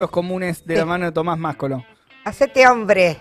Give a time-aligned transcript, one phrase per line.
[0.00, 1.84] Los comunes de la mano de Tomás Máscolo.
[2.24, 3.18] Hacete hombre.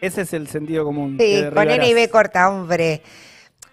[0.00, 1.16] Ese es el sentido común.
[1.16, 3.02] Sí, con N y B corta, hombre.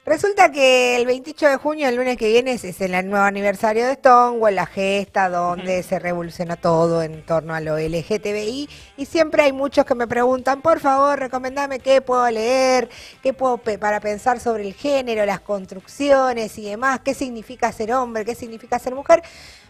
[0.06, 3.96] Resulta que el 28 de junio, el lunes que viene, es el nuevo aniversario de
[3.96, 8.70] Stonewall, la gesta donde se revoluciona todo en torno a lo LGTBI.
[8.96, 12.90] Y siempre hay muchos que me preguntan, por favor, recomendame qué puedo leer,
[13.24, 18.24] qué puedo para pensar sobre el género, las construcciones y demás, qué significa ser hombre,
[18.24, 19.24] qué significa ser mujer.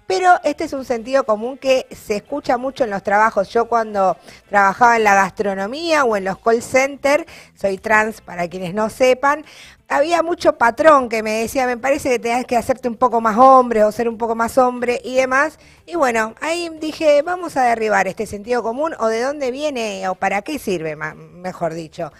[0.07, 3.49] Pero este es un sentido común que se escucha mucho en los trabajos.
[3.49, 4.17] Yo cuando
[4.49, 7.25] trabajaba en la gastronomía o en los call centers,
[7.55, 9.43] soy trans para quienes no sepan,
[9.87, 13.37] había mucho patrón que me decía, me parece que tenías que hacerte un poco más
[13.37, 15.59] hombre o ser un poco más hombre y demás.
[15.85, 20.15] Y bueno, ahí dije, vamos a derribar este sentido común o de dónde viene o
[20.15, 22.11] para qué sirve, mejor dicho.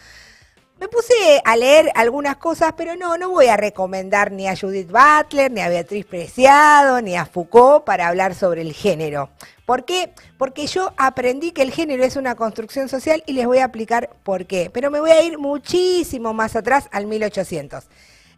[0.78, 4.92] Me puse a leer algunas cosas, pero no, no voy a recomendar ni a Judith
[4.92, 9.30] Butler, ni a Beatriz Preciado, ni a Foucault para hablar sobre el género.
[9.66, 10.12] ¿Por qué?
[10.38, 14.10] Porque yo aprendí que el género es una construcción social y les voy a explicar
[14.24, 14.70] por qué.
[14.70, 17.86] Pero me voy a ir muchísimo más atrás al 1800.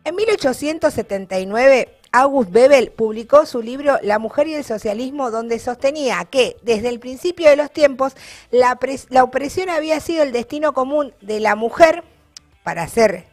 [0.03, 6.55] En 1879, August Bebel publicó su libro La mujer y el socialismo, donde sostenía que
[6.61, 8.13] desde el principio de los tiempos
[8.51, 8.77] la,
[9.09, 12.03] la opresión había sido el destino común de la mujer
[12.67, 13.23] para ser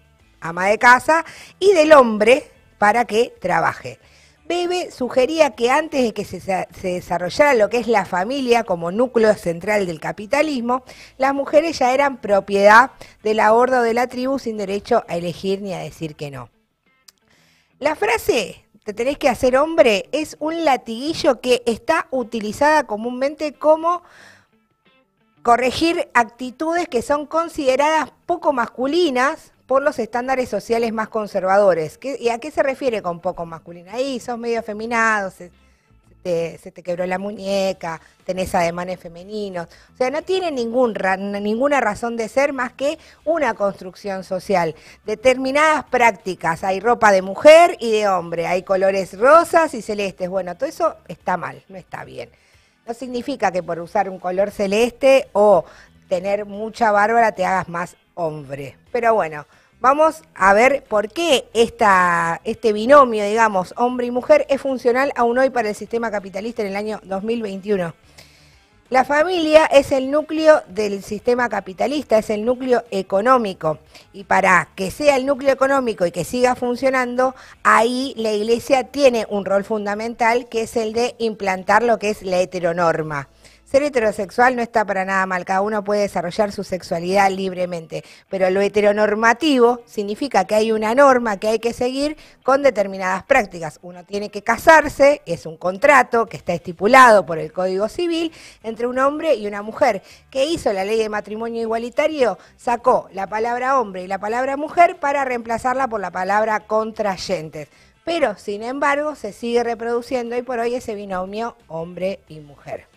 [0.40, 1.24] ama de casa
[1.58, 2.44] y del hombre
[2.78, 3.98] para que trabaje.
[4.46, 9.34] Bebe sugería que antes de que se, desarrollara lo que es la familia como núcleo
[9.34, 10.84] central del capitalismo,
[11.18, 12.92] las mujeres ya eran propiedad
[13.24, 16.30] de la horda o de la tribu sin derecho a elegir ni a decir que
[16.30, 16.48] no.
[17.80, 24.04] La frase te tenés que hacer hombre es un latiguillo que está utilizada comúnmente como
[25.44, 32.00] corregir actitudes que son consideradas poco masculinas por los estándares sociales más conservadores.
[32.18, 33.92] ¿Y a qué se refiere con poco masculina?
[33.92, 35.50] Ahí sos medio afeminado, se,
[36.22, 39.68] te, quebró la muñeca, tenés ademanes femeninos.
[39.92, 40.94] O sea, no tiene ningún,
[41.42, 44.74] ninguna razón de ser más que una construcción social.
[45.04, 50.30] Determinadas prácticas, hay ropa de mujer y de hombre, hay colores rosas y celestes.
[50.30, 52.30] Bueno, todo eso está mal, no está bien.
[52.86, 55.64] No significa que por usar un color celeste o
[56.08, 58.76] tener mucha bárbara te hagas más hombre.
[58.92, 59.46] Pero bueno,
[59.80, 65.48] vamos a ver por qué este binomio, digamos, hombre y mujer es funcional aún hoy
[65.48, 67.94] para el sistema capitalista en el año 2021.
[68.94, 73.80] La familia es el núcleo del sistema capitalista, es el núcleo económico.
[74.12, 77.34] Y para que sea el núcleo económico y que siga funcionando,
[77.64, 82.22] ahí la iglesia tiene un rol fundamental que es el de implantar lo que es
[82.22, 83.28] la heteronorma.
[83.74, 88.48] Ser heterosexual no está para nada mal, cada uno puede desarrollar su sexualidad libremente, pero
[88.50, 93.80] lo heteronormativo significa que hay una norma que hay que seguir con determinadas prácticas.
[93.82, 98.30] Uno tiene que casarse, es un contrato que está estipulado por el Código Civil
[98.62, 100.04] entre un hombre y una mujer.
[100.30, 102.38] ¿Qué hizo la ley de matrimonio igualitario?
[102.56, 107.66] Sacó la palabra hombre y la palabra mujer para reemplazarla por la palabra contrayentes.
[108.04, 112.93] Pero, sin embargo, se sigue reproduciendo y por hoy ese binomio hombre y mujer.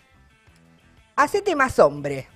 [1.18, 2.28] Hacete más hombre.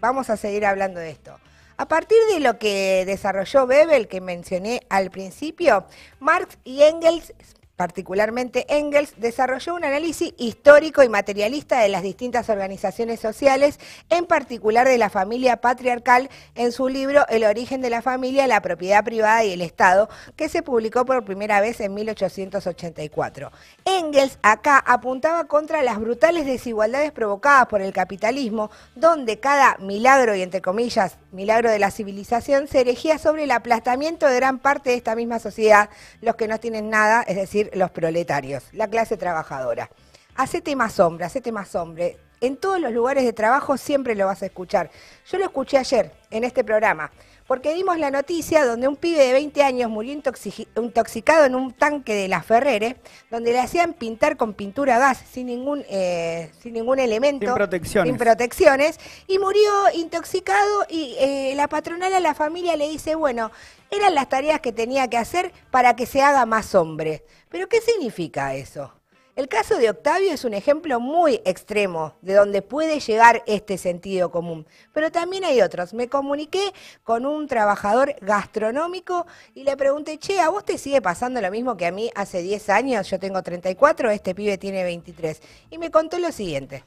[0.00, 1.38] Vamos a seguir hablando de esto.
[1.76, 5.84] A partir de lo que desarrolló Bebel, que mencioné al principio,
[6.18, 7.34] Marx y Engels
[7.76, 14.86] particularmente Engels, desarrolló un análisis histórico y materialista de las distintas organizaciones sociales, en particular
[14.86, 19.44] de la familia patriarcal, en su libro El origen de la familia, la propiedad privada
[19.44, 23.50] y el Estado, que se publicó por primera vez en 1884.
[23.84, 30.42] Engels acá apuntaba contra las brutales desigualdades provocadas por el capitalismo, donde cada milagro, y
[30.42, 34.96] entre comillas, milagro de la civilización, se erigía sobre el aplastamiento de gran parte de
[34.96, 35.90] esta misma sociedad,
[36.20, 39.90] los que no tienen nada, es decir, los proletarios, la clase trabajadora.
[40.34, 42.16] Hacete más hombre, hacete más hombre.
[42.40, 44.90] En todos los lugares de trabajo siempre lo vas a escuchar.
[45.30, 47.10] Yo lo escuché ayer en este programa,
[47.46, 52.14] porque dimos la noticia donde un pibe de 20 años murió intoxicado en un tanque
[52.14, 52.96] de la Ferrere,
[53.30, 57.46] donde le hacían pintar con pintura gas, sin ningún, eh, sin ningún elemento.
[57.46, 58.10] Sin protecciones.
[58.10, 59.00] Sin protecciones.
[59.26, 63.50] Y murió intoxicado y eh, la patronal a la familia le dice, bueno,
[63.90, 67.24] eran las tareas que tenía que hacer para que se haga más hombre.
[67.48, 68.92] Pero ¿qué significa eso?
[69.34, 74.30] El caso de Octavio es un ejemplo muy extremo de donde puede llegar este sentido
[74.30, 75.94] común, pero también hay otros.
[75.94, 81.40] Me comuniqué con un trabajador gastronómico y le pregunté, che, ¿a vos te sigue pasando
[81.40, 83.08] lo mismo que a mí hace 10 años?
[83.08, 85.40] Yo tengo 34, este pibe tiene 23.
[85.70, 86.84] Y me contó lo siguiente.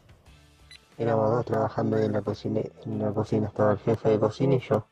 [1.00, 4.59] Éramos dos trabajando en la cocina, en la cocina estaba el jefe de cocina y
[4.59, 4.86] yo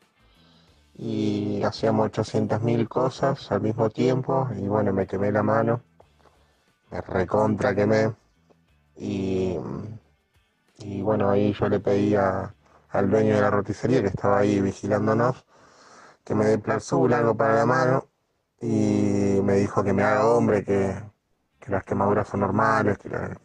[0.96, 5.82] y hacíamos 800.000 cosas al mismo tiempo y bueno, me quemé la mano,
[6.90, 8.12] me recontra quemé
[8.96, 9.56] y,
[10.78, 12.54] y bueno, ahí yo le pedí a-
[12.90, 15.44] al dueño de la roticería que estaba ahí vigilándonos
[16.24, 18.08] que me dé Plarzul, algo para la mano
[18.60, 20.94] y me dijo que me haga hombre, que,
[21.60, 23.36] que las quemaduras son normales, que la-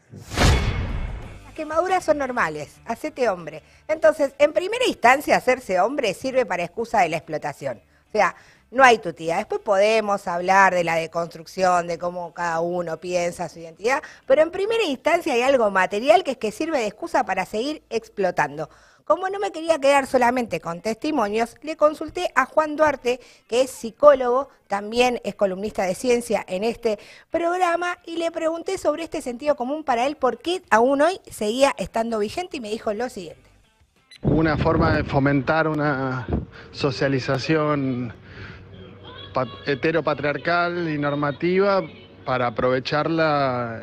[1.44, 3.64] Las quemaduras son normales, hacete hombre.
[3.88, 7.82] Entonces, en primera instancia, hacerse hombre sirve para excusa de la explotación.
[8.08, 8.34] O sea,
[8.71, 9.38] no hay tutía.
[9.38, 14.51] Después podemos hablar de la deconstrucción, de cómo cada uno piensa su identidad, pero en
[14.51, 18.69] primera instancia hay algo material que es que sirve de excusa para seguir explotando.
[19.06, 23.71] Como no me quería quedar solamente con testimonios, le consulté a Juan Duarte, que es
[23.71, 27.00] psicólogo, también es columnista de ciencia en este
[27.31, 31.74] programa, y le pregunté sobre este sentido común para él, por qué aún hoy seguía
[31.80, 33.50] estando vigente, y me dijo lo siguiente.
[34.21, 36.27] una forma de fomentar una
[36.71, 38.13] socialización
[39.66, 41.84] heteropatriarcal y normativa
[42.26, 43.82] para aprovecharla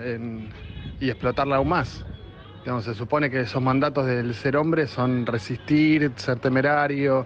[1.00, 2.04] y explotarla aún más.
[2.64, 7.24] Digamos, se supone que esos mandatos del ser hombre son resistir, ser temerario,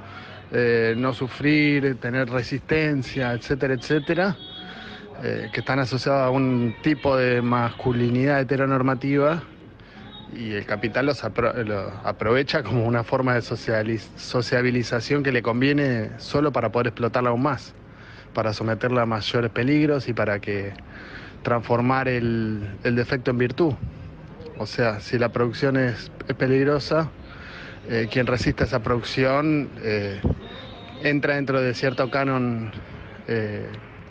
[0.53, 4.37] eh, no sufrir, tener resistencia, etcétera, etcétera,
[5.23, 9.45] eh, que están asociados a un tipo de masculinidad heteronormativa
[10.33, 11.55] y el capital los apro-
[12.05, 17.43] aprovecha como una forma de socializ- sociabilización que le conviene solo para poder explotarla aún
[17.43, 17.75] más,
[18.33, 20.73] para someterla a mayores peligros y para que
[21.43, 23.75] transformar el, defecto en virtud.
[24.59, 27.11] O sea, si la producción es, peligrosa,
[27.89, 30.21] eh, quien resiste esa producción eh,
[31.03, 32.71] entra dentro de cierto canon
[33.27, 33.67] eh,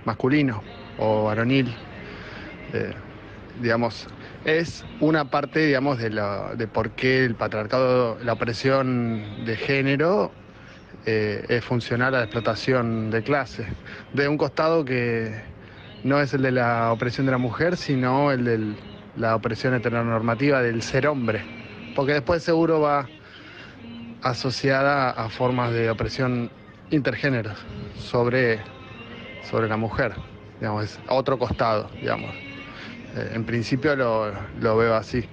[0.06, 0.64] masculino
[0.98, 1.74] o varonil.
[3.62, 4.08] Digamos,
[4.46, 10.32] es una parte, digamos, de, la- de por qué el patriarcado, la opresión de género
[11.06, 13.66] eh, es funcional a la explotación de clase.
[14.14, 15.34] De un costado que
[16.04, 18.76] no es el de la opresión de la mujer, sino el de
[19.18, 21.42] la opresión heteronormativa del ser hombre.
[21.96, 23.08] Porque después seguro va
[24.22, 26.52] asociada a formas de opresión
[26.90, 27.58] intergéneros
[27.98, 28.60] sobre,
[29.50, 30.14] sobre la mujer.
[30.60, 32.34] Digamos, es otro costado, digamos.
[33.16, 35.28] Eh, en principio lo, lo veo así.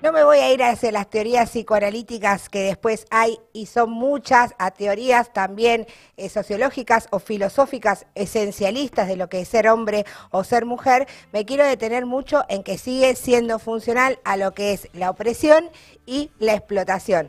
[0.00, 4.54] No me voy a ir hacia las teorías psicoanalíticas que después hay y son muchas,
[4.56, 10.44] a teorías también eh, sociológicas o filosóficas esencialistas de lo que es ser hombre o
[10.44, 11.08] ser mujer.
[11.32, 15.68] Me quiero detener mucho en que sigue siendo funcional a lo que es la opresión
[16.06, 17.28] y la explotación.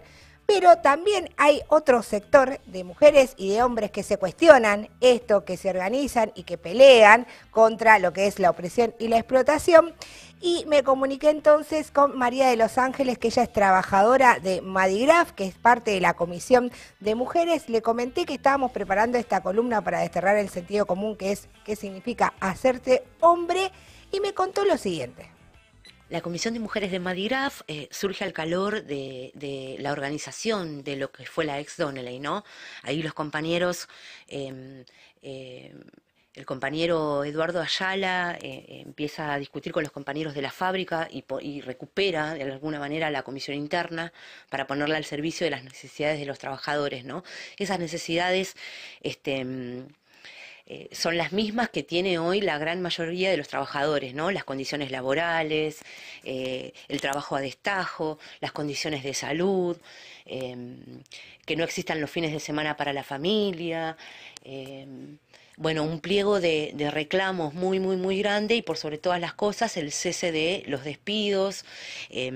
[0.49, 5.57] Pero también hay otro sector de mujeres y de hombres que se cuestionan esto, que
[5.57, 9.93] se organizan y que pelean contra lo que es la opresión y la explotación.
[10.41, 15.33] Y me comuniqué entonces con María de los Ángeles, que ella es trabajadora de Madigraf,
[15.33, 17.69] que es parte de la Comisión de Mujeres.
[17.69, 21.75] Le comenté que estábamos preparando esta columna para desterrar el sentido común, que es qué
[21.75, 23.71] significa hacerte hombre,
[24.11, 25.29] y me contó lo siguiente.
[26.09, 31.11] La Comisión de Mujeres de Madigraf eh, surge al calor de, la organización de lo
[31.11, 32.43] que fue la ex Donnelly, ¿no?
[32.81, 33.87] Ahí los compañeros,
[34.27, 34.85] eh,
[35.21, 35.75] eh,
[36.33, 41.23] el compañero Eduardo Ayala eh, empieza a discutir con los compañeros de la fábrica y,
[41.41, 44.11] y recupera de alguna manera la comisión interna
[44.49, 47.23] para ponerla al servicio de las necesidades de los trabajadores, ¿no?
[47.57, 48.55] Esas necesidades,
[49.01, 49.45] este.
[50.71, 54.29] Eh, son las mismas que tiene hoy la gran mayoría de los trabajadores, ¿no?
[54.29, 55.79] Las condiciones laborales,
[56.23, 59.77] eh, el trabajo a destajo, las condiciones de salud,
[60.27, 60.55] eh,
[61.47, 63.97] que no existan los fines de semana para la familia,
[65.59, 69.75] bueno, un pliego de, reclamos muy, muy, muy grande y por sobre todas las cosas
[69.75, 71.65] el cese de los despidos,
[72.09, 72.31] eh,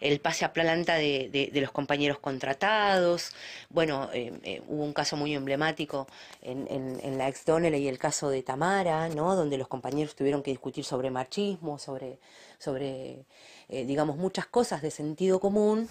[0.00, 3.32] el pase a planta de, de- de los compañeros contratados.
[3.68, 6.06] Bueno, eh, eh, hubo un caso muy emblemático
[6.40, 9.36] en, en- en la ex Donnelly y el caso de Tamara, ¿no?
[9.36, 12.18] Donde los compañeros tuvieron que discutir sobre machismo, sobre,
[12.58, 13.26] sobre
[13.68, 15.88] eh, digamos, muchas cosas de sentido común.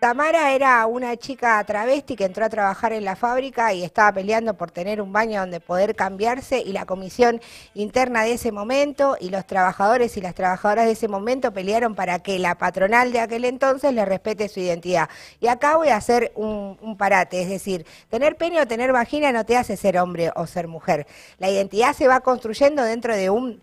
[0.00, 4.54] Tamara era una chica travesti que entró a trabajar en la fábrica y estaba peleando
[4.54, 7.38] por tener un baño donde poder cambiarse y la comisión
[7.74, 12.20] interna de ese momento y los trabajadores y las trabajadoras de ese momento pelearon para
[12.20, 15.10] que la patronal de aquel entonces le respete su identidad.
[15.38, 19.44] Y acá voy a hacer un, parate, es decir, tener pene o tener vagina no
[19.44, 21.06] te hace ser hombre o ser mujer.
[21.36, 23.60] La identidad se va construyendo dentro de un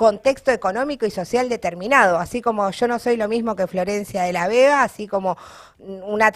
[0.00, 4.32] contexto económico y social determinado, así como yo no soy lo mismo que Florencia de
[4.32, 5.36] la Vega, así como
[5.78, 6.32] una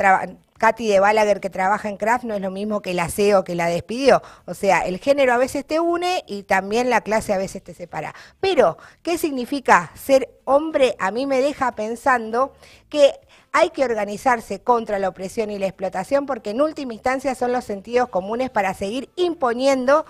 [0.59, 3.54] Katy de Balaguer que trabaja en Kraft no es lo mismo que la CEO que
[3.54, 4.21] la despidió.
[4.44, 7.73] O sea, el género a veces te une y también la clase a veces te
[7.73, 8.14] separa.
[8.38, 10.94] Pero, ¿qué significa ser hombre?
[10.99, 12.52] A mí me deja pensando
[12.90, 13.18] que
[13.50, 17.64] hay que organizarse contra la opresión y la explotación porque en última instancia son los
[17.64, 20.04] sentidos comunes para seguir imponiendo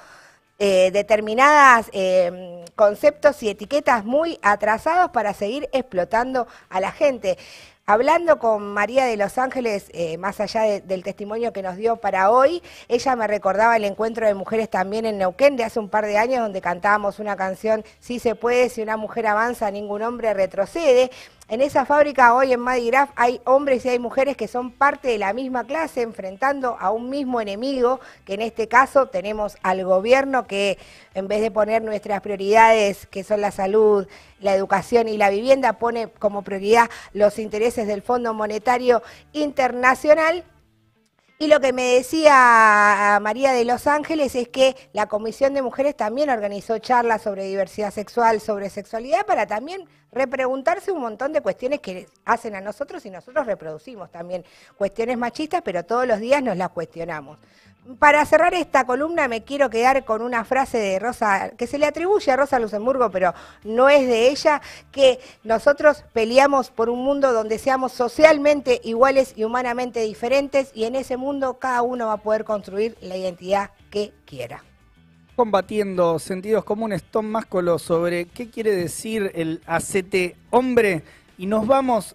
[0.59, 7.37] eh, determinadas eh, conceptos y etiquetas muy atrasados para seguir explotando a la gente.
[7.87, 11.97] Hablando con María de Los Ángeles, eh, más allá de- del testimonio que nos dio
[11.97, 15.91] para hoy, ella me recordaba el encuentro de mujeres también en Neuquén de hace un
[15.91, 20.01] par de años donde cantábamos una canción, Si se puede, si una mujer avanza, ningún
[20.01, 21.11] hombre retrocede.
[21.47, 25.19] En esa fábrica hoy en Madigraf hay hombres y hay mujeres que son parte de
[25.19, 30.47] la misma clase enfrentando a un mismo enemigo, que en este caso tenemos al gobierno
[30.47, 30.79] que
[31.13, 34.07] en vez de poner nuestras prioridades, que son la salud,
[34.45, 40.45] la educación y la vivienda, pone como prioridad los intereses del Fondo Monetario Internacional.
[41.39, 45.97] Y lo que me decía María de Los Ángeles es que la Comisión de Mujeres
[45.97, 51.81] también organizó charlas sobre diversidad sexual, sobre sexualidad, para también repreguntarse un montón de cuestiones
[51.81, 54.45] que hacen a nosotros y nosotros reproducimos también
[54.77, 57.39] cuestiones machistas, pero todos los días nos las cuestionamos.
[57.99, 61.85] Para cerrar esta columna me quiero quedar con una frase de Rosa, que se le
[61.85, 67.35] atribuye a Rosa Luxemburgo, pero no es de ella, que nosotros peleamos por un mundo
[67.35, 72.23] donde seamos socialmente iguales y humanamente diferentes y en ese mundo cada uno va a
[72.23, 74.65] poder construir la identidad que quiera.
[75.37, 81.03] Combatiendo sentidos comunes, Tom Máscolo, sobre qué quiere decir el ACT hombre.
[81.37, 82.15] Y nos vamos